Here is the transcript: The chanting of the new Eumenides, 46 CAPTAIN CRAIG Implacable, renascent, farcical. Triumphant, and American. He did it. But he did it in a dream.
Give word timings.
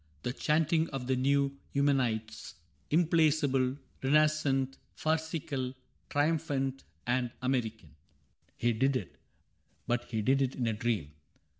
The 0.23 0.33
chanting 0.33 0.89
of 0.89 1.05
the 1.05 1.15
new 1.15 1.59
Eumenides, 1.73 2.55
46 2.89 2.89
CAPTAIN 2.89 2.89
CRAIG 2.89 2.99
Implacable, 2.99 3.83
renascent, 4.01 4.77
farcical. 4.95 5.75
Triumphant, 6.09 6.83
and 7.05 7.29
American. 7.43 7.93
He 8.57 8.73
did 8.73 8.95
it. 8.95 9.19
But 9.85 10.05
he 10.05 10.23
did 10.23 10.41
it 10.41 10.55
in 10.55 10.65
a 10.65 10.73
dream. 10.73 11.11